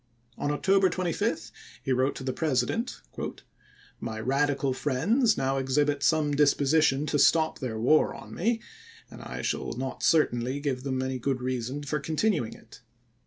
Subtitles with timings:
[0.35, 1.51] On October 25
[1.83, 2.17] he wrote ims.
[2.17, 3.01] to the President:"
[4.01, 8.61] My Radical friends now ex hibit some disposition to stop their war upon me,
[9.11, 12.81] and I shall not certainly give them any good rea son for continuing it.